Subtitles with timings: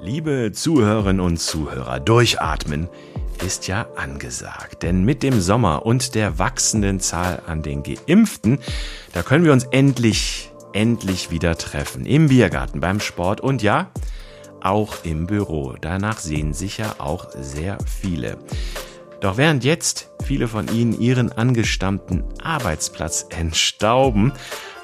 [0.00, 2.88] Liebe Zuhörerinnen und Zuhörer, durchatmen
[3.46, 4.82] ist ja angesagt.
[4.82, 8.58] Denn mit dem Sommer und der wachsenden Zahl an den Geimpften,
[9.12, 12.06] da können wir uns endlich, endlich wieder treffen.
[12.06, 13.90] Im Biergarten, beim Sport und ja,
[14.60, 15.76] auch im Büro.
[15.80, 18.38] Danach sehen sich ja auch sehr viele.
[19.20, 24.32] Doch während jetzt viele von Ihnen ihren angestammten Arbeitsplatz entstauben,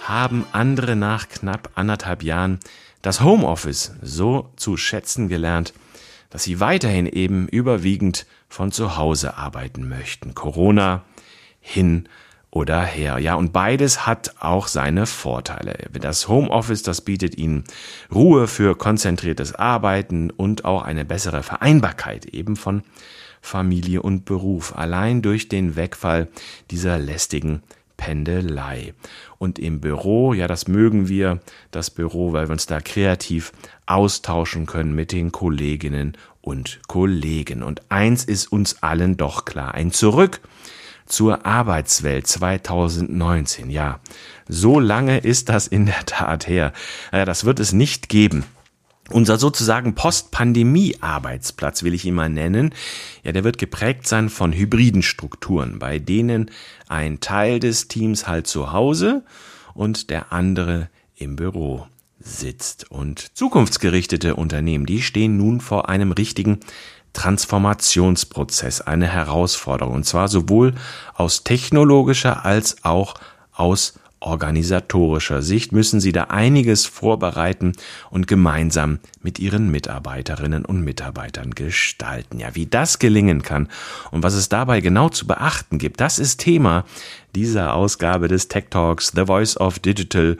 [0.02, 2.58] haben andere nach knapp anderthalb Jahren
[3.02, 5.72] das Homeoffice so zu schätzen gelernt,
[6.30, 10.34] dass sie weiterhin eben überwiegend von zu Hause arbeiten möchten.
[10.34, 11.02] Corona
[11.60, 12.08] hin
[12.50, 13.18] oder her.
[13.18, 15.88] Ja, und beides hat auch seine Vorteile.
[15.92, 17.64] Das Homeoffice, das bietet ihnen
[18.12, 22.82] Ruhe für konzentriertes Arbeiten und auch eine bessere Vereinbarkeit eben von
[23.40, 24.76] Familie und Beruf.
[24.76, 26.28] Allein durch den Wegfall
[26.70, 27.62] dieser lästigen
[28.00, 28.94] Pendelei.
[29.36, 31.40] Und im Büro, ja, das mögen wir,
[31.70, 33.52] das Büro, weil wir uns da kreativ
[33.84, 37.62] austauschen können mit den Kolleginnen und Kollegen.
[37.62, 40.40] Und eins ist uns allen doch klar, ein Zurück
[41.04, 43.68] zur Arbeitswelt 2019.
[43.68, 44.00] Ja,
[44.48, 46.72] so lange ist das in der Tat her.
[47.10, 48.46] Das wird es nicht geben.
[49.10, 52.74] Unser sozusagen Post-Pandemie-Arbeitsplatz will ich mal nennen.
[53.24, 56.50] Ja, der wird geprägt sein von hybriden Strukturen, bei denen
[56.88, 59.24] ein Teil des Teams halt zu Hause
[59.74, 61.86] und der andere im Büro
[62.20, 62.90] sitzt.
[62.90, 66.60] Und zukunftsgerichtete Unternehmen, die stehen nun vor einem richtigen
[67.12, 70.74] Transformationsprozess, eine Herausforderung, und zwar sowohl
[71.14, 73.14] aus technologischer als auch
[73.52, 77.72] aus organisatorischer Sicht müssen Sie da einiges vorbereiten
[78.10, 82.38] und gemeinsam mit Ihren Mitarbeiterinnen und Mitarbeitern gestalten.
[82.38, 83.68] Ja, wie das gelingen kann
[84.10, 86.84] und was es dabei genau zu beachten gibt, das ist Thema
[87.34, 90.36] dieser Ausgabe des Tech Talks The Voice of Digital,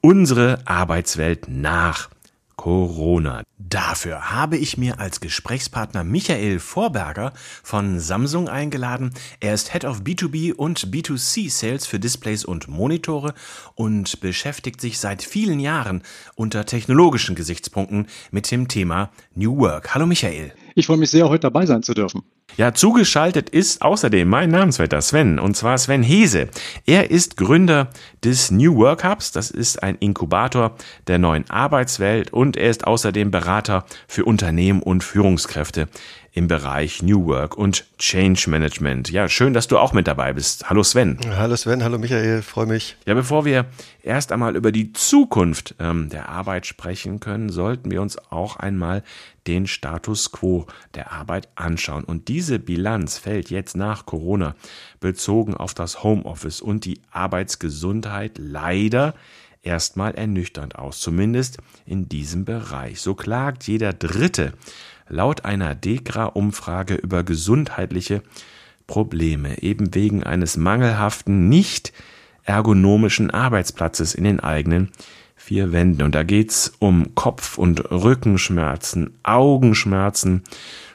[0.00, 2.10] unsere Arbeitswelt nach
[2.56, 3.42] Corona.
[3.58, 9.12] Dafür habe ich mir als Gesprächspartner Michael Vorberger von Samsung eingeladen.
[9.40, 13.34] Er ist Head of B2B und B2C Sales für Displays und Monitore
[13.74, 16.02] und beschäftigt sich seit vielen Jahren
[16.34, 19.94] unter technologischen Gesichtspunkten mit dem Thema New Work.
[19.94, 20.52] Hallo Michael.
[20.74, 22.22] Ich freue mich sehr, heute dabei sein zu dürfen.
[22.58, 26.48] Ja, zugeschaltet ist außerdem mein Namensvetter Sven, und zwar Sven Hese.
[26.84, 27.88] Er ist Gründer
[28.22, 30.76] des New Work Hubs, das ist ein Inkubator
[31.06, 35.88] der neuen Arbeitswelt, und er ist außerdem Berater für Unternehmen und Führungskräfte
[36.32, 39.10] im Bereich New Work und Change Management.
[39.10, 40.68] Ja, schön, dass du auch mit dabei bist.
[40.68, 41.18] Hallo Sven.
[41.36, 42.96] Hallo Sven, hallo Michael, freue mich.
[43.06, 43.66] Ja, bevor wir
[44.02, 49.02] erst einmal über die Zukunft ähm, der Arbeit sprechen können, sollten wir uns auch einmal
[49.46, 52.04] den Status quo der Arbeit anschauen.
[52.04, 54.54] Und diese Bilanz fällt jetzt nach Corona
[55.00, 59.14] bezogen auf das Homeoffice und die Arbeitsgesundheit leider
[59.62, 63.00] erstmal ernüchternd aus, zumindest in diesem Bereich.
[63.00, 64.52] So klagt jeder Dritte
[65.08, 68.22] laut einer DEKRA-Umfrage über gesundheitliche
[68.86, 71.92] Probleme, eben wegen eines mangelhaften, nicht
[72.44, 74.90] ergonomischen Arbeitsplatzes in den eigenen
[75.42, 76.02] vier Wänden.
[76.02, 80.44] Und da geht's um Kopf- und Rückenschmerzen, Augenschmerzen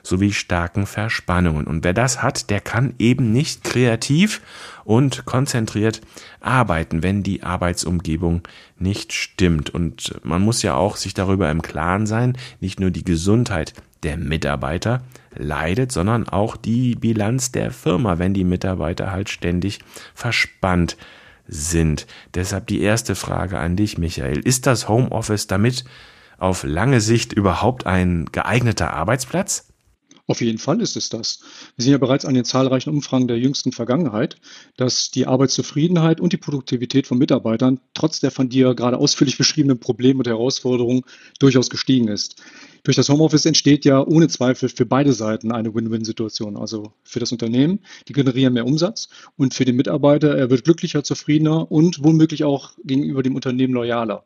[0.03, 1.67] sowie starken Verspannungen.
[1.67, 4.41] Und wer das hat, der kann eben nicht kreativ
[4.85, 5.99] und konzentriert
[6.39, 8.41] arbeiten, wenn die Arbeitsumgebung
[8.79, 9.69] nicht stimmt.
[9.69, 14.15] Und man muss ja auch sich darüber im Klaren sein, nicht nur die Gesundheit der
[14.15, 15.01] Mitarbeiter
[15.35, 19.79] leidet, sondern auch die Bilanz der Firma, wenn die Mitarbeiter halt ständig
[20.15, 20.95] verspannt
[21.47, 22.07] sind.
[22.33, 24.39] Deshalb die erste Frage an dich, Michael.
[24.39, 25.85] Ist das Homeoffice damit
[26.37, 29.73] auf lange Sicht überhaupt ein geeigneter Arbeitsplatz?
[30.29, 31.39] Auf jeden Fall ist es das.
[31.77, 34.35] Wir sehen ja bereits an den zahlreichen Umfragen der jüngsten Vergangenheit,
[34.75, 39.79] dass die Arbeitszufriedenheit und die Produktivität von Mitarbeitern trotz der von dir gerade ausführlich beschriebenen
[39.79, 41.03] Probleme und Herausforderungen
[41.39, 42.43] durchaus gestiegen ist.
[42.83, 46.57] Durch das Homeoffice entsteht ja ohne Zweifel für beide Seiten eine Win-Win-Situation.
[46.57, 47.79] Also für das Unternehmen,
[48.09, 52.71] die generieren mehr Umsatz und für den Mitarbeiter, er wird glücklicher, zufriedener und womöglich auch
[52.83, 54.25] gegenüber dem Unternehmen loyaler.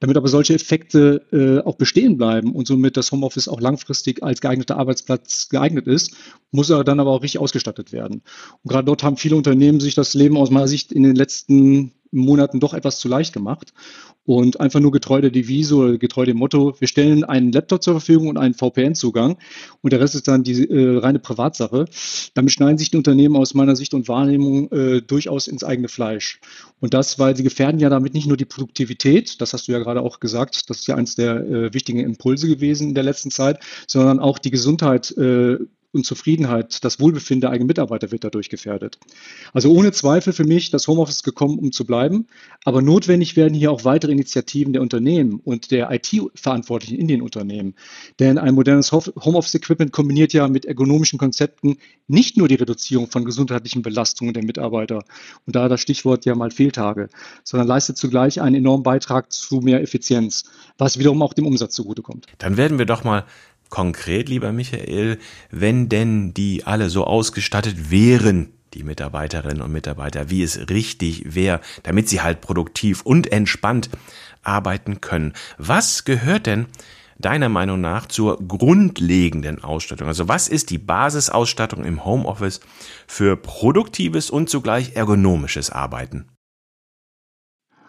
[0.00, 4.40] Damit aber solche Effekte äh, auch bestehen bleiben und somit das Homeoffice auch langfristig als
[4.40, 6.14] geeigneter Arbeitsplatz geeignet ist,
[6.50, 8.22] muss er dann aber auch richtig ausgestattet werden.
[8.62, 11.92] Und gerade dort haben viele Unternehmen sich das Leben aus meiner Sicht in den letzten
[12.18, 13.72] Monaten doch etwas zu leicht gemacht
[14.24, 17.94] und einfach nur getreu der Devise oder getreu dem Motto, wir stellen einen Laptop zur
[17.94, 19.36] Verfügung und einen VPN-Zugang
[19.82, 21.84] und der Rest ist dann die äh, reine Privatsache.
[22.32, 26.40] Damit schneiden sich die Unternehmen aus meiner Sicht und Wahrnehmung äh, durchaus ins eigene Fleisch.
[26.80, 29.78] Und das, weil sie gefährden ja damit nicht nur die Produktivität, das hast du ja
[29.78, 33.30] gerade auch gesagt, das ist ja eines der äh, wichtigen Impulse gewesen in der letzten
[33.30, 35.58] Zeit, sondern auch die Gesundheit äh,
[35.94, 38.98] und Zufriedenheit, das Wohlbefinden der eigenen Mitarbeiter wird dadurch gefährdet.
[39.52, 42.26] Also ohne Zweifel für mich das Homeoffice gekommen, um zu bleiben.
[42.64, 47.74] Aber notwendig werden hier auch weitere Initiativen der Unternehmen und der IT-Verantwortlichen in den Unternehmen.
[48.18, 51.76] Denn ein modernes Homeoffice-Equipment kombiniert ja mit ergonomischen Konzepten
[52.08, 55.04] nicht nur die Reduzierung von gesundheitlichen Belastungen der Mitarbeiter
[55.46, 57.08] und da das Stichwort ja mal Fehltage,
[57.44, 60.44] sondern leistet zugleich einen enormen Beitrag zu mehr Effizienz,
[60.78, 62.26] was wiederum auch dem Umsatz zugutekommt.
[62.38, 63.24] Dann werden wir doch mal
[63.70, 65.18] konkret, lieber Michael,
[65.50, 71.60] wenn denn die alle so ausgestattet wären, die Mitarbeiterinnen und Mitarbeiter, wie es richtig wäre,
[71.82, 73.88] damit sie halt produktiv und entspannt
[74.42, 75.32] arbeiten können.
[75.58, 76.66] Was gehört denn
[77.18, 80.08] deiner Meinung nach zur grundlegenden Ausstattung?
[80.08, 82.60] Also was ist die Basisausstattung im Homeoffice
[83.06, 86.26] für produktives und zugleich ergonomisches Arbeiten?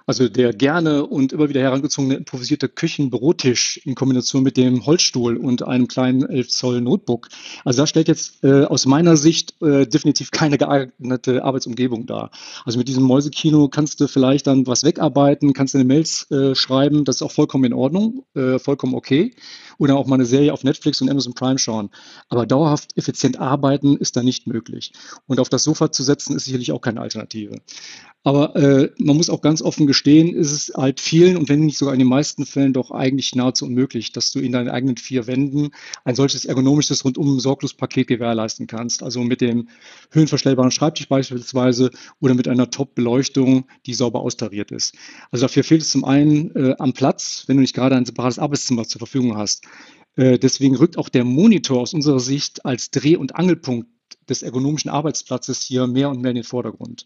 [0.07, 5.63] Also der gerne und immer wieder herangezogene improvisierte Küchenbürotisch in Kombination mit dem Holzstuhl und
[5.63, 7.29] einem kleinen 11 Zoll Notebook.
[7.63, 12.29] Also das stellt jetzt äh, aus meiner Sicht äh, definitiv keine geeignete Arbeitsumgebung dar.
[12.65, 16.53] Also mit diesem Mäusekino kannst du vielleicht dann was wegarbeiten, kannst du eine Mails äh,
[16.53, 19.33] schreiben, das ist auch vollkommen in Ordnung, äh, vollkommen okay.
[19.77, 21.89] Oder auch mal eine Serie auf Netflix und Amazon Prime schauen.
[22.29, 24.93] Aber dauerhaft effizient arbeiten ist da nicht möglich.
[25.25, 27.59] Und auf das Sofa zu setzen ist sicherlich auch keine Alternative.
[28.25, 31.77] Aber äh, man muss auch ganz offen gestehen, ist es halt vielen und wenn nicht
[31.77, 35.25] sogar in den meisten Fällen doch eigentlich nahezu unmöglich, dass du in deinen eigenen vier
[35.25, 35.69] Wänden
[36.03, 39.03] ein solches ergonomisches rundum Sorglospaket gewährleisten kannst.
[39.03, 39.69] Also mit dem
[40.11, 44.95] höhenverstellbaren Schreibtisch beispielsweise oder mit einer Top-Beleuchtung, die sauber austariert ist.
[45.31, 48.39] Also dafür fehlt es zum einen äh, am Platz, wenn du nicht gerade ein separates
[48.39, 49.63] Arbeitszimmer zur Verfügung hast.
[50.17, 53.87] Äh, deswegen rückt auch der Monitor aus unserer Sicht als Dreh- und Angelpunkt
[54.29, 57.05] des ergonomischen Arbeitsplatzes hier mehr und mehr in den Vordergrund.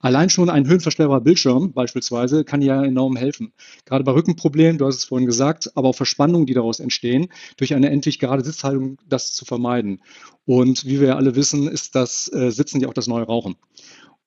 [0.00, 3.52] Allein schon ein höhenverstellbarer Bildschirm beispielsweise kann ja enorm helfen.
[3.84, 7.74] Gerade bei Rückenproblemen, du hast es vorhin gesagt, aber auch Verspannungen, die daraus entstehen, durch
[7.74, 10.00] eine endlich gerade Sitzhaltung das zu vermeiden.
[10.44, 13.56] Und wie wir ja alle wissen, ist das äh, Sitzen ja auch das neue Rauchen.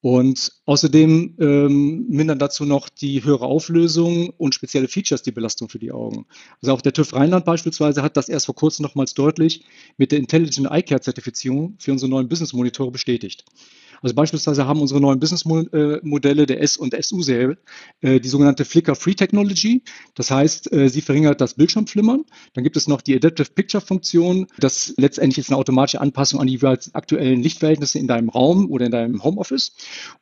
[0.01, 5.79] Und außerdem ähm, mindern dazu noch die höhere Auflösung und spezielle Features die Belastung für
[5.79, 6.27] die Augen.
[6.61, 9.65] Also auch der TÜV Rheinland beispielsweise hat das erst vor kurzem nochmals deutlich
[9.97, 13.43] mit der Intelligent Eye Care Zertifizierung für unsere neuen Business Monitore bestätigt.
[14.01, 17.57] Also beispielsweise haben unsere neuen Businessmodelle der S- und SU-Serie
[18.01, 19.83] äh, die sogenannte Flicker-Free Technology.
[20.15, 22.25] Das heißt, äh, sie verringert das Bildschirmflimmern.
[22.53, 24.47] Dann gibt es noch die Adaptive Picture-Funktion.
[24.59, 28.85] Das letztendlich ist eine automatische Anpassung an die jeweils aktuellen Lichtverhältnisse in deinem Raum oder
[28.85, 29.73] in deinem Homeoffice.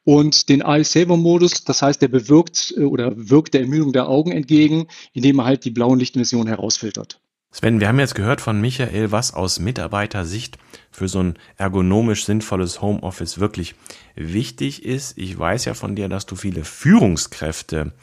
[0.03, 4.87] Und den Eye-Saver-Modus, das heißt, der bewirkt äh, oder wirkt der Ermüdung der Augen entgegen,
[5.13, 7.19] indem er halt die blauen Lichtemissionen herausfiltert.
[7.57, 10.57] Sven, wir haben jetzt gehört von Michael, was aus Mitarbeitersicht
[10.91, 13.75] für so ein ergonomisch sinnvolles Homeoffice wirklich
[14.13, 15.17] wichtig ist.
[15.17, 17.93] Ich weiß ja von dir, dass du viele Führungskräfte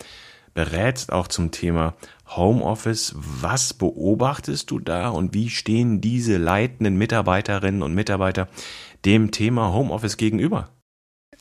[0.55, 1.93] berätst, auch zum Thema
[2.29, 3.15] Homeoffice.
[3.15, 8.49] Was beobachtest du da und wie stehen diese leitenden Mitarbeiterinnen und Mitarbeiter
[9.05, 10.71] dem Thema Homeoffice gegenüber?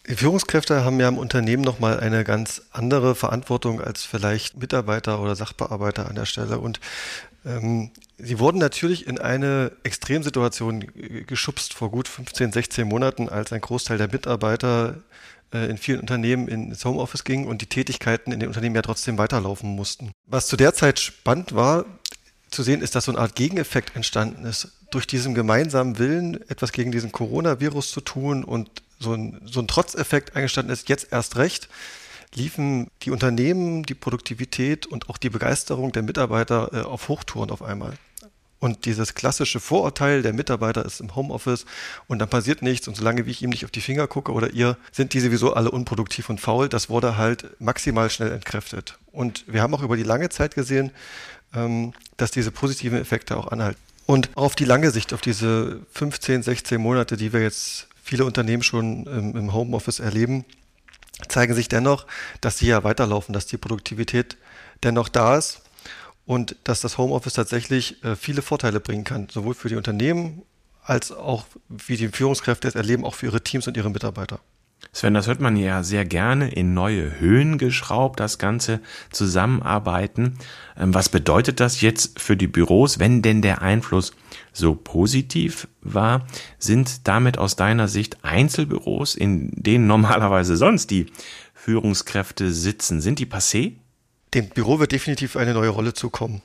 [0.04, 6.10] Führungskräfte haben ja im Unternehmen nochmal eine ganz andere Verantwortung als vielleicht Mitarbeiter oder Sachbearbeiter
[6.10, 6.60] an der Stelle.
[6.60, 6.82] Und
[7.46, 10.86] ähm, sie wurden natürlich in eine Extremsituation
[11.28, 14.98] geschubst vor gut 15, 16 Monaten, als ein Großteil der Mitarbeiter
[15.54, 19.18] äh, in vielen Unternehmen ins Homeoffice ging und die Tätigkeiten in den Unternehmen ja trotzdem
[19.18, 20.12] weiterlaufen mussten.
[20.26, 21.86] Was zu der Zeit spannend war,
[22.52, 26.74] zu sehen ist, dass so eine Art Gegeneffekt entstanden ist, durch diesen gemeinsamen Willen, etwas
[26.74, 31.38] gegen diesen Coronavirus zu tun und so ein, so ein Trotzeffekt eingestanden ist, jetzt erst
[31.38, 31.70] recht,
[32.34, 37.62] liefen die Unternehmen, die Produktivität und auch die Begeisterung der Mitarbeiter äh, auf Hochtouren auf
[37.62, 37.94] einmal.
[38.60, 41.66] Und dieses klassische Vorurteil, der Mitarbeiter ist im Homeoffice
[42.08, 44.52] und dann passiert nichts und solange wie ich ihm nicht auf die Finger gucke oder
[44.52, 46.70] ihr, sind die sowieso alle unproduktiv und faul.
[46.70, 49.00] Das wurde halt maximal schnell entkräftet.
[49.12, 50.92] Und wir haben auch über die lange Zeit gesehen,
[51.56, 53.80] ähm, dass diese positiven Effekte auch anhalten.
[54.06, 58.62] Und auf die lange Sicht, auf diese 15, 16 Monate, die wir jetzt viele Unternehmen
[58.62, 60.46] schon im Homeoffice erleben,
[61.28, 62.06] zeigen sich dennoch,
[62.42, 64.38] dass sie ja weiterlaufen, dass die Produktivität
[64.84, 65.62] dennoch da ist
[66.26, 70.44] und dass das Homeoffice tatsächlich äh, viele Vorteile bringen kann, sowohl für die Unternehmen
[70.84, 74.40] als auch, wie die Führungskräfte es erleben, auch für ihre Teams und ihre Mitarbeiter.
[74.94, 80.38] Sven, das hört man ja sehr gerne in neue Höhen geschraubt, das ganze Zusammenarbeiten.
[80.78, 84.12] Ähm, was bedeutet das jetzt für die Büros, wenn denn der Einfluss
[84.52, 86.28] so positiv war?
[86.60, 91.06] Sind damit aus deiner Sicht Einzelbüros, in denen normalerweise sonst die
[91.54, 93.74] Führungskräfte sitzen, sind die passé?
[94.34, 96.42] Dem Büro wird definitiv eine neue Rolle zukommen.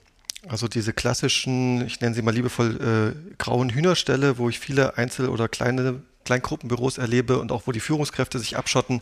[0.49, 5.29] Also diese klassischen, ich nenne sie mal liebevoll, äh, grauen Hühnerställe, wo ich viele Einzel-
[5.29, 9.01] oder kleine Kleingruppenbüros erlebe und auch wo die Führungskräfte sich abschotten.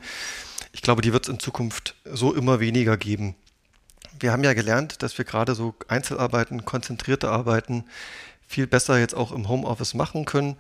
[0.73, 3.35] Ich glaube, die wird es in Zukunft so immer weniger geben.
[4.21, 7.85] Wir haben ja gelernt, dass wir gerade so Einzelarbeiten, konzentrierte Arbeiten
[8.47, 10.57] viel besser jetzt auch im Homeoffice machen können.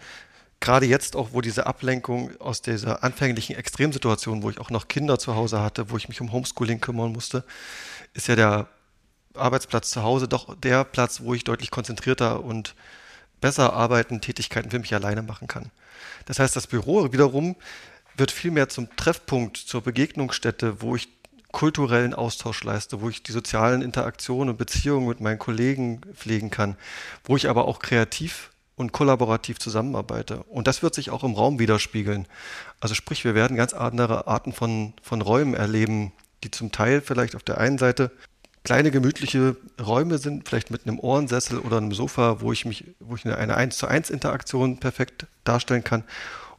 [0.60, 5.18] gerade jetzt auch, wo diese Ablenkung aus dieser anfänglichen Extremsituation, wo ich auch noch Kinder
[5.18, 7.44] zu Hause hatte, wo ich mich um Homeschooling kümmern musste,
[8.14, 8.68] ist ja der
[9.34, 12.74] Arbeitsplatz zu Hause doch der Platz, wo ich deutlich konzentrierter und
[13.44, 15.70] besser arbeiten, Tätigkeiten für mich alleine machen kann.
[16.24, 17.56] Das heißt, das Büro wiederum
[18.16, 21.10] wird vielmehr zum Treffpunkt, zur Begegnungsstätte, wo ich
[21.52, 26.78] kulturellen Austausch leiste, wo ich die sozialen Interaktionen und Beziehungen mit meinen Kollegen pflegen kann,
[27.22, 30.42] wo ich aber auch kreativ und kollaborativ zusammenarbeite.
[30.44, 32.26] Und das wird sich auch im Raum widerspiegeln.
[32.80, 36.12] Also sprich, wir werden ganz andere Arten von, von Räumen erleben,
[36.44, 38.10] die zum Teil vielleicht auf der einen Seite
[38.64, 43.14] kleine gemütliche Räume sind, vielleicht mit einem Ohrensessel oder einem Sofa, wo ich mich, wo
[43.14, 46.02] ich eine, eine 1 zu 1 Interaktion perfekt darstellen kann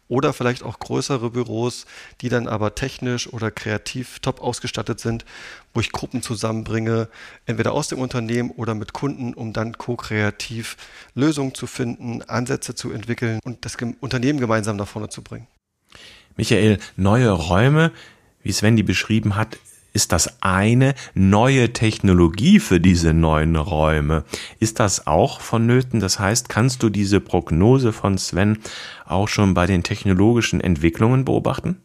[0.08, 1.88] oder vielleicht auch größere Büros,
[2.22, 5.26] die dann aber technisch oder kreativ top ausgestattet sind,
[5.74, 7.10] wo ich Gruppen zusammenbringe,
[7.48, 10.78] entweder aus dem Unternehmen oder mit Kunden, um dann ko-kreativ
[11.16, 15.48] Lösungen zu finden, Ansätze zu entwickeln und das Unternehmen gemeinsam nach vorne zu bringen.
[16.38, 17.92] Michael, neue Räume,
[18.44, 19.58] wie Sven die beschrieben hat,
[19.96, 24.26] ist das eine neue Technologie für diese neuen Räume?
[24.60, 26.02] Ist das auch vonnöten?
[26.02, 28.60] Das heißt, kannst du diese Prognose von Sven
[29.06, 31.78] auch schon bei den technologischen Entwicklungen beobachten?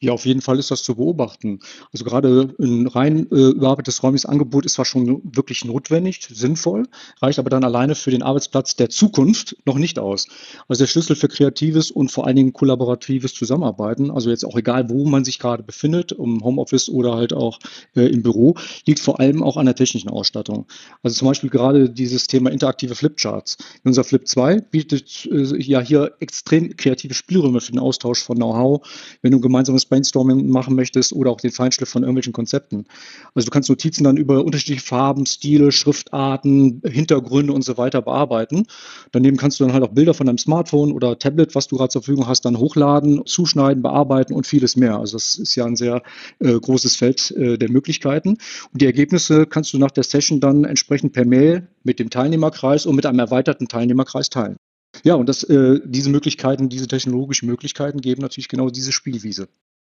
[0.00, 1.58] Ja, auf jeden Fall ist das zu beobachten.
[1.92, 6.84] Also gerade ein rein äh, überarbeitetes räumliches Angebot ist zwar schon wirklich notwendig, sinnvoll,
[7.20, 10.28] reicht aber dann alleine für den Arbeitsplatz der Zukunft noch nicht aus.
[10.68, 14.88] Also der Schlüssel für kreatives und vor allen Dingen kollaboratives Zusammenarbeiten, also jetzt auch egal,
[14.88, 17.58] wo man sich gerade befindet, im Homeoffice oder halt auch
[17.96, 18.54] äh, im Büro,
[18.86, 20.66] liegt vor allem auch an der technischen Ausstattung.
[21.02, 23.56] Also zum Beispiel gerade dieses Thema interaktive Flipcharts.
[23.82, 28.86] Unser Flip 2 bietet äh, ja hier extrem kreative Spielräume für den Austausch von Know-how,
[29.22, 32.86] wenn du gemeinsames Brainstorming machen möchtest oder auch den Feinschliff von irgendwelchen Konzepten.
[33.34, 38.66] Also du kannst Notizen dann über unterschiedliche Farben, Stile, Schriftarten, Hintergründe und so weiter bearbeiten.
[39.12, 41.90] Daneben kannst du dann halt auch Bilder von deinem Smartphone oder Tablet, was du gerade
[41.90, 44.98] zur Verfügung hast, dann hochladen, zuschneiden, bearbeiten und vieles mehr.
[44.98, 46.02] Also das ist ja ein sehr
[46.38, 48.38] äh, großes Feld äh, der Möglichkeiten.
[48.72, 52.86] Und die Ergebnisse kannst du nach der Session dann entsprechend per Mail mit dem Teilnehmerkreis
[52.86, 54.56] und mit einem erweiterten Teilnehmerkreis teilen.
[55.04, 59.48] Ja, und das, äh, diese Möglichkeiten, diese technologischen Möglichkeiten geben natürlich genau diese Spielwiese.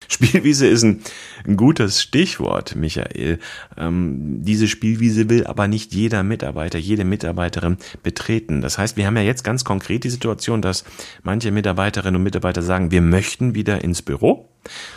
[0.08, 1.02] Spielwiese ist ein,
[1.46, 3.40] ein gutes Stichwort, Michael.
[3.78, 8.62] Ähm, diese Spielwiese will aber nicht jeder Mitarbeiter, jede Mitarbeiterin betreten.
[8.62, 10.84] Das heißt, wir haben ja jetzt ganz konkret die Situation, dass
[11.24, 14.50] manche Mitarbeiterinnen und Mitarbeiter sagen, wir möchten wieder ins Büro.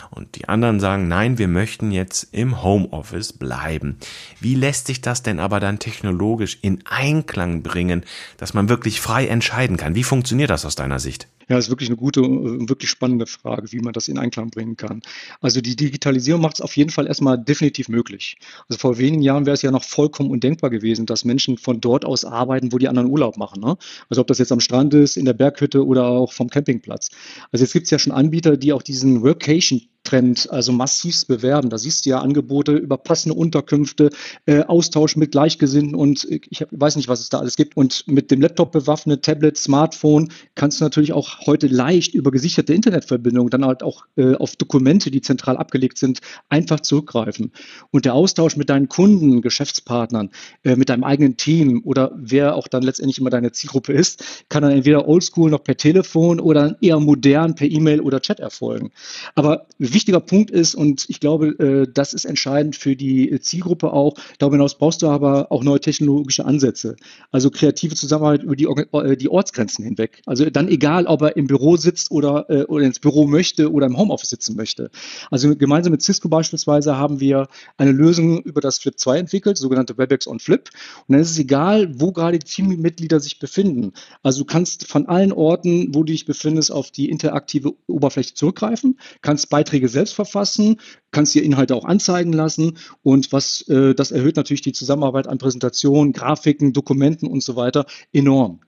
[0.09, 3.97] Und die anderen sagen, nein, wir möchten jetzt im Homeoffice bleiben.
[4.39, 8.03] Wie lässt sich das denn aber dann technologisch in Einklang bringen,
[8.37, 9.95] dass man wirklich frei entscheiden kann?
[9.95, 11.27] Wie funktioniert das aus deiner Sicht?
[11.49, 15.01] Ja, ist wirklich eine gute, wirklich spannende Frage, wie man das in Einklang bringen kann.
[15.41, 18.37] Also die Digitalisierung macht es auf jeden Fall erstmal definitiv möglich.
[18.69, 22.05] Also vor wenigen Jahren wäre es ja noch vollkommen undenkbar gewesen, dass Menschen von dort
[22.05, 23.61] aus arbeiten, wo die anderen Urlaub machen.
[23.61, 23.77] Ne?
[24.09, 27.09] Also ob das jetzt am Strand ist, in der Berghütte oder auch vom Campingplatz.
[27.51, 29.23] Also jetzt gibt es ja schon Anbieter, die auch diesen
[29.59, 31.69] patient Trend, also massivst bewerben.
[31.69, 34.09] Da siehst du ja Angebote über passende Unterkünfte,
[34.47, 37.77] äh, Austausch mit Gleichgesinnten und ich weiß nicht, was es da alles gibt.
[37.77, 42.73] Und mit dem Laptop bewaffnet, Tablet, Smartphone kannst du natürlich auch heute leicht über gesicherte
[42.73, 47.51] Internetverbindungen dann halt auch äh, auf Dokumente, die zentral abgelegt sind, einfach zurückgreifen.
[47.91, 50.31] Und der Austausch mit deinen Kunden, Geschäftspartnern,
[50.63, 54.63] äh, mit deinem eigenen Team oder wer auch dann letztendlich immer deine Zielgruppe ist, kann
[54.63, 58.89] dann entweder oldschool noch per Telefon oder eher modern per E-Mail oder Chat erfolgen.
[59.35, 59.67] Aber
[59.99, 64.55] wichtiger Punkt ist, und ich glaube, äh, das ist entscheidend für die Zielgruppe auch, darüber
[64.55, 66.95] hinaus brauchst du aber auch neue technologische Ansätze.
[67.31, 70.21] Also kreative Zusammenarbeit über die, äh, die Ortsgrenzen hinweg.
[70.25, 73.87] Also dann egal, ob er im Büro sitzt oder, äh, oder ins Büro möchte oder
[73.87, 74.89] im Homeoffice sitzen möchte.
[75.31, 79.97] Also gemeinsam mit Cisco beispielsweise haben wir eine Lösung über das Flip 2 entwickelt, sogenannte
[79.97, 80.69] WebEx on Flip.
[81.07, 83.91] Und dann ist es egal, wo gerade die Teammitglieder sich befinden.
[84.23, 88.97] Also du kannst von allen Orten, wo du dich befindest, auf die interaktive Oberfläche zurückgreifen,
[89.21, 90.77] kannst Beiträge Beiträge selbst verfassen,
[91.11, 95.37] kannst dir Inhalte auch anzeigen lassen und was äh, das erhöht natürlich die Zusammenarbeit an
[95.37, 98.59] Präsentationen, Grafiken, Dokumenten und so weiter enorm.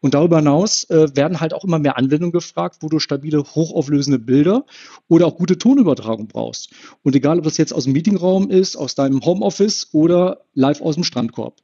[0.00, 4.18] Und darüber hinaus äh, werden halt auch immer mehr Anwendungen gefragt, wo du stabile, hochauflösende
[4.18, 4.66] Bilder
[5.08, 6.70] oder auch gute Tonübertragung brauchst.
[7.02, 10.96] Und egal, ob das jetzt aus dem Meetingraum ist, aus deinem Homeoffice oder live aus
[10.96, 11.60] dem Strandkorb.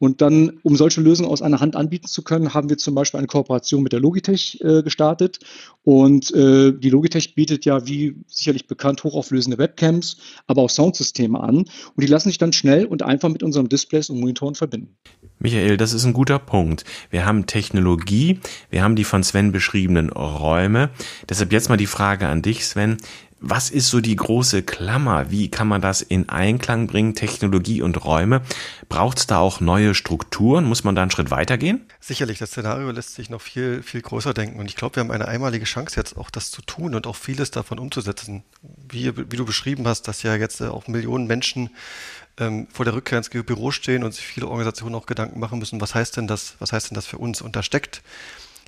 [0.00, 3.18] Und dann, um solche Lösungen aus einer Hand anbieten zu können, haben wir zum Beispiel
[3.18, 5.40] eine Kooperation mit der Logitech äh, gestartet.
[5.84, 10.16] Und äh, die Logitech bietet ja, wie sicherlich bekannt, hochauflösende Webcams,
[10.46, 11.56] aber auch Soundsysteme an.
[11.56, 14.96] Und die lassen sich dann schnell und einfach mit unseren Displays und Monitoren verbinden.
[15.38, 16.84] Michael, das ist ein guter Punkt.
[17.10, 18.40] Wir haben Technologie,
[18.70, 20.88] wir haben die von Sven beschriebenen Räume.
[21.28, 22.96] Deshalb jetzt mal die Frage an dich, Sven
[23.42, 25.30] Was ist so die große Klammer?
[25.30, 28.42] Wie kann man das in Einklang bringen, Technologie und Räume?
[28.90, 30.66] Braucht es da auch neue Strukturen?
[30.66, 31.86] Muss man da einen Schritt weitergehen?
[32.00, 34.60] Sicherlich, das Szenario lässt sich noch viel, viel größer denken.
[34.60, 37.16] Und ich glaube, wir haben eine einmalige Chance jetzt auch das zu tun und auch
[37.16, 38.44] vieles davon umzusetzen.
[38.62, 41.70] Wie, wie du beschrieben hast, dass ja jetzt auch Millionen Menschen
[42.36, 45.80] ähm, vor der Rückkehr ins Büro stehen und sich viele Organisationen auch Gedanken machen müssen,
[45.80, 47.40] was heißt denn das, was heißt denn das für uns?
[47.40, 48.02] Und da steckt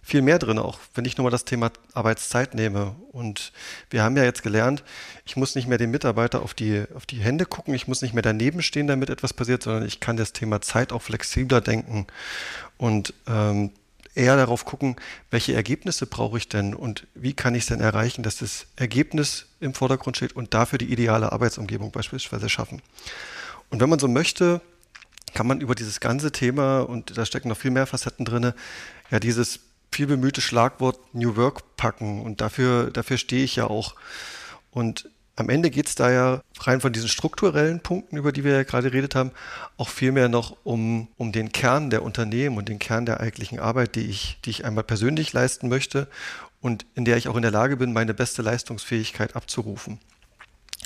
[0.03, 2.97] viel mehr drin, auch wenn ich nur mal das Thema Arbeitszeit nehme.
[3.13, 3.53] Und
[3.89, 4.83] wir haben ja jetzt gelernt,
[5.25, 8.13] ich muss nicht mehr den Mitarbeiter auf die, auf die Hände gucken, ich muss nicht
[8.13, 12.09] mehr daneben stehen, damit etwas passiert, sondern ich kann das Thema Zeit auch flexibler denken
[12.79, 13.71] und ähm,
[14.15, 14.97] eher darauf gucken,
[15.31, 19.47] welche Ergebnisse brauche ich denn und wie kann ich es denn erreichen, dass das Ergebnis
[19.61, 22.83] im Vordergrund steht und dafür die ideale Arbeitsumgebung beispielsweise schaffen.
[23.71, 24.61] Und wenn man so möchte,
[25.33, 28.53] kann man über dieses ganze Thema, und da stecken noch viel mehr Facetten drin,
[29.11, 29.61] ja dieses
[29.93, 32.23] viel bemühte Schlagwort New Work packen.
[32.23, 33.95] Und dafür, dafür stehe ich ja auch.
[34.71, 38.53] Und am Ende geht es da ja rein von diesen strukturellen Punkten, über die wir
[38.53, 39.33] ja gerade geredet haben,
[39.77, 43.95] auch vielmehr noch um, um den Kern der Unternehmen und den Kern der eigentlichen Arbeit,
[43.95, 46.07] die ich, die ich einmal persönlich leisten möchte
[46.61, 49.99] und in der ich auch in der Lage bin, meine beste Leistungsfähigkeit abzurufen.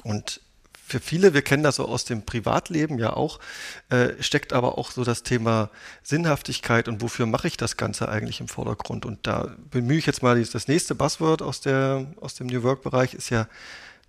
[0.04, 0.40] Und
[0.86, 3.40] für viele, wir kennen das so aus dem Privatleben ja auch,
[3.88, 5.70] äh, steckt aber auch so das Thema
[6.04, 9.04] Sinnhaftigkeit und wofür mache ich das Ganze eigentlich im Vordergrund.
[9.04, 13.14] Und da bemühe ich jetzt mal das nächste Buzzword aus, der, aus dem New Work-Bereich,
[13.14, 13.48] ist ja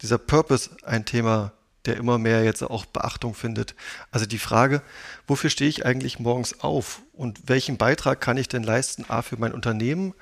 [0.04, 1.52] dieser Purpose ein Thema,
[1.88, 3.74] der immer mehr jetzt auch Beachtung findet.
[4.12, 4.84] Also die Frage,
[5.26, 9.38] wofür stehe ich eigentlich morgens auf und welchen Beitrag kann ich denn leisten, a, für
[9.38, 10.14] mein Unternehmen,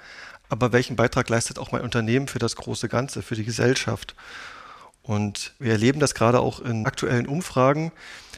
[0.48, 4.16] aber welchen Beitrag leistet auch mein Unternehmen für das große Ganze, für die Gesellschaft?
[5.06, 7.92] Und wir erleben das gerade auch in aktuellen Umfragen,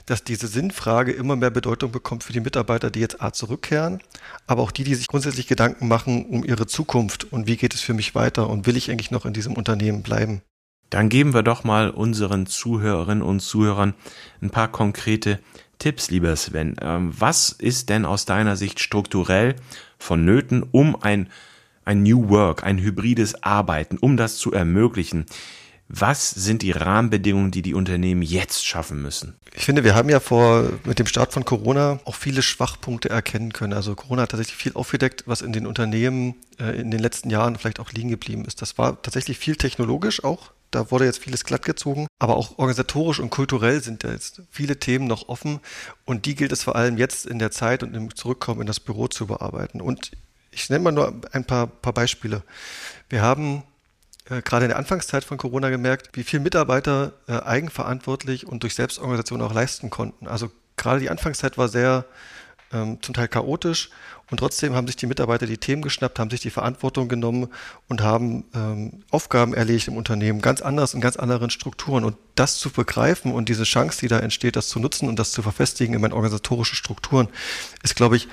[0.06, 4.02] dass diese Sinnfrage immer mehr Bedeutung bekommt für die Mitarbeiter, die jetzt A zurückkehren,
[4.48, 7.82] aber auch die, die sich grundsätzlich Gedanken machen um ihre Zukunft und wie geht es
[7.82, 10.42] für mich weiter und will ich eigentlich noch in diesem Unternehmen bleiben.
[10.90, 13.94] Dann geben wir doch mal unseren Zuhörerinnen und Zuhörern
[14.42, 15.40] ein paar konkrete
[15.80, 16.78] Tipps, lieber Sven.
[16.82, 19.56] Ähm, was ist denn aus deiner Sicht strukturell
[20.00, 21.30] vonnöten, um ein,
[21.84, 25.26] ein New Work, ein hybrides Arbeiten, um das zu ermöglichen?
[25.90, 29.38] Was sind die Rahmenbedingungen, die die Unternehmen jetzt schaffen müssen?
[29.56, 33.54] Ich finde, wir haben ja vor mit dem Start von Corona auch viele Schwachpunkte erkennen
[33.54, 33.74] können.
[33.74, 37.56] Also Corona hat tatsächlich viel aufgedeckt, was in den Unternehmen äh, in den letzten Jahren
[37.56, 38.62] vielleicht auch liegen geblieben ist.
[38.62, 40.52] Das war tatsächlich viel technologisch auch.
[40.72, 45.08] Da wurde jetzt vieles glattgezogen, aber auch organisatorisch und kulturell sind da jetzt viele Themen
[45.08, 45.62] noch offen
[46.04, 48.82] und die gilt es vor allem jetzt in der Zeit und im Zurückkommen in das
[48.82, 49.80] Büro zu bearbeiten.
[49.80, 50.12] Und
[50.52, 52.44] ich nenne mal nur ein paar, paar Beispiele.
[53.08, 53.64] Wir haben
[54.30, 58.76] äh, gerade in der Anfangszeit von Corona gemerkt, wie viel Mitarbeiter äh, eigenverantwortlich und durch
[58.76, 60.28] Selbstorganisation auch leisten konnten.
[60.28, 62.06] Also gerade die Anfangszeit war sehr
[62.74, 63.90] ähm, zum Teil chaotisch
[64.30, 67.48] und trotzdem haben sich die Mitarbeiter die Themen geschnappt, haben sich die Verantwortung genommen
[67.88, 72.04] und haben ähm, Aufgaben erlegt im Unternehmen, ganz anders in ganz anderen Strukturen.
[72.04, 75.32] Und das zu begreifen und diese Chance, die da entsteht, das zu nutzen und das
[75.32, 77.30] zu verfestigen in meinen organisatorischen Strukturen,
[77.84, 78.28] ist, glaube ich,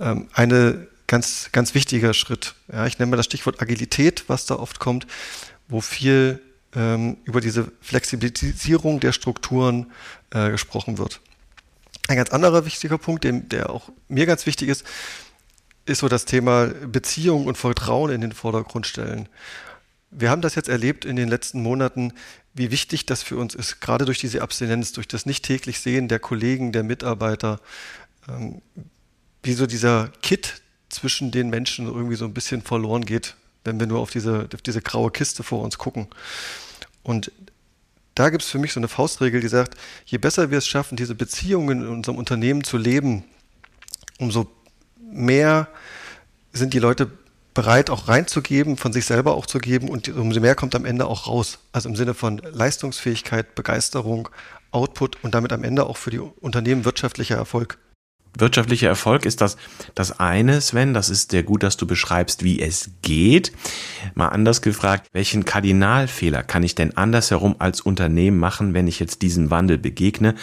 [0.00, 2.54] ähm, eine ganz, ganz wichtiger Schritt.
[2.72, 5.08] Ja, ich nenne mal das Stichwort Agilität, was da oft kommt,
[5.66, 6.40] wo viel
[6.74, 9.90] ähm, über diese Flexibilisierung der Strukturen
[10.30, 11.20] äh, gesprochen wird.
[12.06, 14.84] Ein ganz anderer wichtiger Punkt, dem, der auch mir ganz wichtig ist,
[15.86, 19.28] ist so das Thema Beziehung und Vertrauen in den Vordergrund stellen.
[20.10, 22.12] Wir haben das jetzt erlebt in den letzten Monaten,
[22.54, 26.08] wie wichtig das für uns ist, gerade durch diese Abstinenz, durch das nicht täglich Sehen
[26.08, 27.60] der Kollegen, der Mitarbeiter,
[28.28, 28.60] ähm,
[29.42, 33.86] wie so dieser Kit zwischen den Menschen irgendwie so ein bisschen verloren geht, wenn wir
[33.86, 36.08] nur auf diese, auf diese graue Kiste vor uns gucken.
[37.02, 37.32] Und
[38.14, 40.96] da gibt es für mich so eine Faustregel, die sagt, je besser wir es schaffen,
[40.96, 43.24] diese Beziehungen in unserem Unternehmen zu leben,
[44.18, 44.48] umso
[45.00, 45.68] mehr
[46.52, 47.10] sind die Leute
[47.54, 51.06] bereit, auch reinzugeben, von sich selber auch zu geben und umso mehr kommt am Ende
[51.06, 51.58] auch raus.
[51.72, 54.28] Also im Sinne von Leistungsfähigkeit, Begeisterung,
[54.70, 57.78] Output und damit am Ende auch für die Unternehmen wirtschaftlicher Erfolg
[58.36, 59.56] wirtschaftlicher Erfolg ist das
[59.94, 60.94] das eine, Sven.
[60.94, 63.52] Das ist sehr gut, dass du beschreibst, wie es geht.
[64.14, 69.22] Mal anders gefragt, welchen Kardinalfehler kann ich denn andersherum als Unternehmen machen, wenn ich jetzt
[69.22, 70.34] diesem Wandel begegne?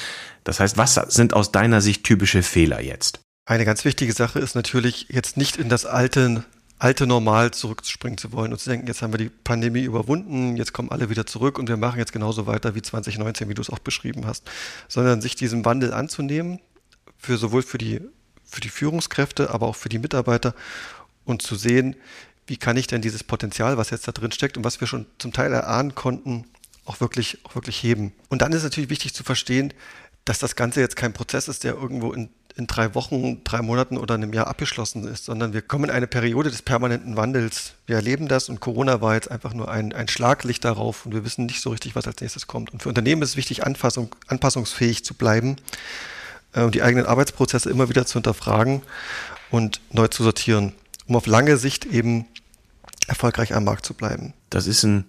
[0.44, 3.20] Das heißt, was sind aus deiner Sicht typische Fehler jetzt?
[3.46, 6.44] Eine ganz wichtige Sache ist natürlich, jetzt nicht in das alte
[6.78, 10.74] alte Normal zurückspringen zu wollen und zu denken, jetzt haben wir die Pandemie überwunden, jetzt
[10.74, 13.70] kommen alle wieder zurück und wir machen jetzt genauso weiter wie 2019, wie du es
[13.70, 14.44] auch beschrieben hast,
[14.88, 16.60] sondern sich diesem Wandel anzunehmen,
[17.26, 18.02] für sowohl für die,
[18.44, 20.56] für die Führungskräfte, aber auch für die Mitarbeiter
[21.26, 21.96] und zu sehen,
[22.48, 25.08] wie kann ich denn dieses Potenzial, was jetzt da drin steckt und was wir schon
[25.18, 26.46] zum Teil erahnen konnten,
[26.86, 28.14] auch wirklich, auch wirklich heben.
[28.30, 29.74] Und dann ist natürlich wichtig zu verstehen,
[30.24, 33.98] dass das Ganze jetzt kein Prozess ist, der irgendwo in, in drei Wochen, drei Monaten
[33.98, 37.74] oder einem Jahr abgeschlossen ist, sondern wir kommen in eine Periode des permanenten Wandels.
[37.88, 41.26] Wir erleben das und Corona war jetzt einfach nur ein, ein Schlaglicht darauf und wir
[41.26, 42.72] wissen nicht so richtig, was als nächstes kommt.
[42.72, 45.58] Und für Unternehmen ist es wichtig, Anpassung, anpassungsfähig zu bleiben
[46.56, 48.82] äh, die eigenen Arbeitsprozesse immer wieder zu hinterfragen
[49.52, 50.74] und neu zu sortieren,
[51.08, 52.26] um auf lange Sicht eben
[53.08, 54.34] erfolgreich am Markt zu bleiben.
[54.50, 55.06] Das ist ein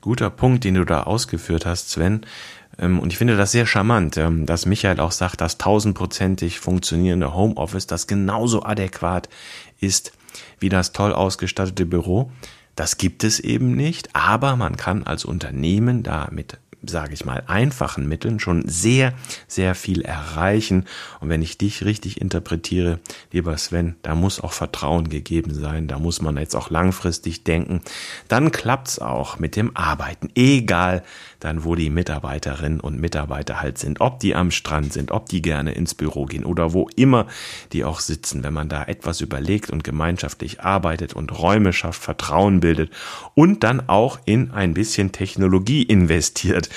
[0.00, 2.26] guter Punkt, den du da ausgeführt hast, Sven.
[2.78, 7.34] Ähm, und ich finde das sehr charmant, ähm, dass Michael auch sagt, dass tausendprozentig funktionierende
[7.34, 9.28] Homeoffice das genauso adäquat
[9.80, 10.12] ist
[10.60, 12.30] wie das toll ausgestattete Büro.
[12.76, 18.08] Das gibt es eben nicht, aber man kann als Unternehmen damit sage ich mal, einfachen
[18.08, 19.12] Mitteln schon sehr,
[19.46, 20.84] sehr viel erreichen.
[21.20, 23.00] Und wenn ich dich richtig interpretiere,
[23.32, 27.82] lieber Sven, da muss auch Vertrauen gegeben sein, da muss man jetzt auch langfristig denken.
[28.28, 31.02] Dann klappt's auch mit dem Arbeiten, egal
[31.40, 35.42] dann, wo die Mitarbeiterinnen und Mitarbeiter halt sind, ob die am Strand sind, ob die
[35.42, 37.26] gerne ins Büro gehen oder wo immer
[37.72, 38.42] die auch sitzen.
[38.42, 42.90] Wenn man da etwas überlegt und gemeinschaftlich arbeitet und Räume schafft, Vertrauen bildet
[43.34, 46.68] und dann auch in ein bisschen Technologie investiert,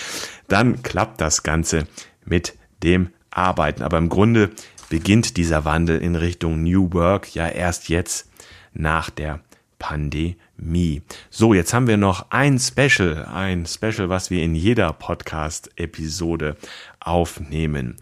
[0.47, 1.87] dann klappt das Ganze
[2.25, 3.83] mit dem Arbeiten.
[3.83, 4.51] Aber im Grunde
[4.89, 8.29] beginnt dieser Wandel in Richtung New Work ja erst jetzt
[8.73, 9.39] nach der
[9.81, 11.01] Pandemie.
[11.31, 16.55] So, jetzt haben wir noch ein Special, ein Special, was wir in jeder Podcast-Episode
[16.99, 17.97] aufnehmen.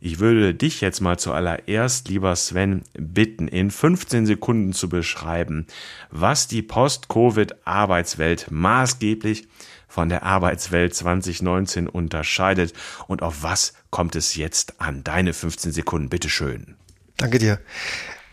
[0.00, 5.66] Ich würde dich jetzt mal zuallererst, lieber Sven, bitten, in 15 Sekunden zu beschreiben,
[6.10, 9.48] was die Post-Covid-Arbeitswelt maßgeblich
[9.86, 12.72] von der Arbeitswelt 2019 unterscheidet
[13.06, 15.04] und auf was kommt es jetzt an?
[15.04, 16.76] Deine 15 Sekunden, bitteschön.
[17.18, 17.60] Danke dir.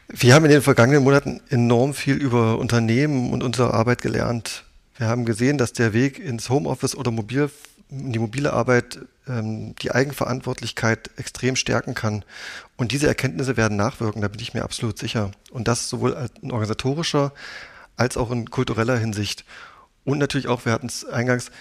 [0.07, 4.63] Wir haben in den vergangenen Monaten enorm viel über Unternehmen und unsere Arbeit gelernt.
[4.97, 7.49] Wir haben gesehen, dass der Weg ins Homeoffice oder mobil,
[7.89, 12.23] die mobile Arbeit ähm, die Eigenverantwortlichkeit extrem stärken kann.
[12.77, 15.31] Und diese Erkenntnisse werden nachwirken, da bin ich mir absolut sicher.
[15.51, 17.33] Und das sowohl in organisatorischer
[17.97, 19.43] als auch in kultureller Hinsicht.
[20.03, 21.51] Und natürlich auch, wir hatten es eingangs,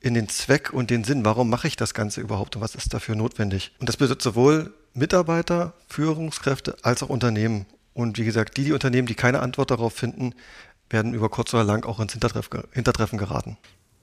[0.00, 2.92] in den Zweck und den Sinn, warum mache ich das Ganze überhaupt und was ist
[2.92, 3.70] dafür notwendig.
[3.78, 7.66] Und das bedeutet sowohl Mitarbeiter, Führungskräfte als auch Unternehmen.
[7.94, 10.34] Und wie gesagt, die, die Unternehmen, die keine Antwort darauf finden,
[10.90, 13.56] werden über kurz oder lang auch ins Hintertreffen geraten.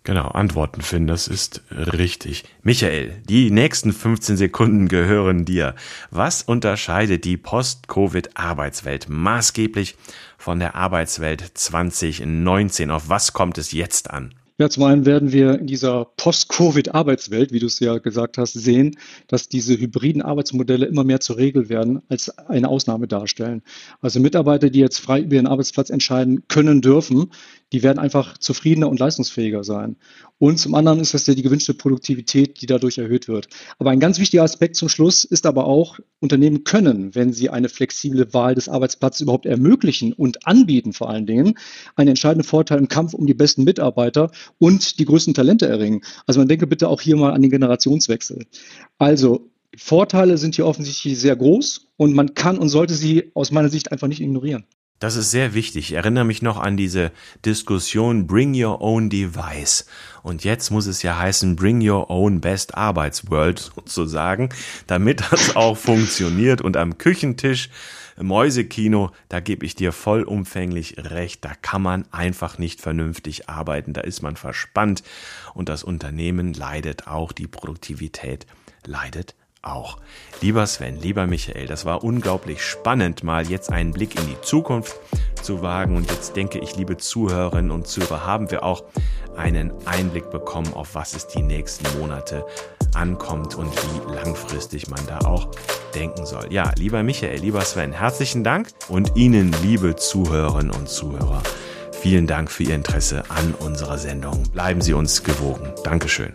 [0.03, 2.45] Genau, Antworten finden, das ist richtig.
[2.63, 5.75] Michael, die nächsten 15 Sekunden gehören dir.
[6.09, 9.97] Was unterscheidet die Post-Covid-Arbeitswelt maßgeblich
[10.37, 12.91] von der Arbeitswelt 2019?
[12.91, 14.33] Auf was kommt es jetzt an?
[14.59, 18.97] Ja, zum einen werden wir in dieser Post-Covid-Arbeitswelt, wie du es ja gesagt hast, sehen,
[19.27, 23.61] dass diese hybriden Arbeitsmodelle immer mehr zur Regel werden, als eine Ausnahme darstellen.
[24.01, 27.31] Also Mitarbeiter, die jetzt frei über ihren Arbeitsplatz entscheiden können dürfen,
[27.71, 29.95] die werden einfach zufriedener und leistungsfähiger sein.
[30.39, 33.47] Und zum anderen ist das ja die gewünschte Produktivität, die dadurch erhöht wird.
[33.77, 37.69] Aber ein ganz wichtiger Aspekt zum Schluss ist aber auch, Unternehmen können, wenn sie eine
[37.69, 41.57] flexible Wahl des Arbeitsplatzes überhaupt ermöglichen und anbieten vor allen Dingen,
[41.95, 46.01] einen entscheidenden Vorteil im Kampf um die besten Mitarbeiter und die größten Talente erringen.
[46.25, 48.45] Also man denke bitte auch hier mal an den Generationswechsel.
[48.97, 53.69] Also Vorteile sind hier offensichtlich sehr groß und man kann und sollte sie aus meiner
[53.69, 54.65] Sicht einfach nicht ignorieren.
[54.99, 55.91] Das ist sehr wichtig.
[55.91, 57.13] Ich erinnere mich noch an diese
[57.45, 59.85] Diskussion Bring Your Own Device.
[60.23, 64.49] Und jetzt muss es ja heißen Bring Your Own Best Arbeitsworld sozusagen,
[64.87, 66.59] damit das auch funktioniert.
[66.59, 67.69] Und am Küchentisch,
[68.21, 71.45] Mäusekino, da gebe ich dir vollumfänglich recht.
[71.45, 73.93] Da kann man einfach nicht vernünftig arbeiten.
[73.93, 75.03] Da ist man verspannt
[75.53, 78.45] und das Unternehmen leidet auch, die Produktivität
[78.85, 79.97] leidet auch.
[80.41, 84.95] Lieber Sven, lieber Michael, das war unglaublich spannend, mal jetzt einen Blick in die Zukunft
[85.41, 85.95] zu wagen.
[85.95, 88.83] Und jetzt denke ich, liebe Zuhörerinnen und Zuhörer, haben wir auch
[89.35, 92.45] einen Einblick bekommen, auf was es die nächsten Monate
[92.93, 95.49] ankommt und wie langfristig man da auch
[95.93, 96.47] denken soll.
[96.51, 101.41] Ja, lieber Michael, lieber Sven, herzlichen Dank und Ihnen, liebe Zuhörerinnen und Zuhörer,
[101.91, 104.43] vielen Dank für Ihr Interesse an unserer Sendung.
[104.51, 105.73] Bleiben Sie uns gewogen.
[105.83, 106.33] Dankeschön.